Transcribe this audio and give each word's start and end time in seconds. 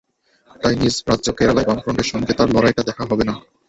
তাই 0.61 0.75
নিজ 0.81 0.95
রাজ্য 1.09 1.27
কেরালায় 1.37 1.67
বামফ্রন্টের 1.69 2.07
সঙ্গে 2.11 2.33
তাঁর 2.37 2.49
লড়াইটা 2.55 2.81
দেখা 2.89 3.03
হবে 3.03 3.23
না। 3.29 3.35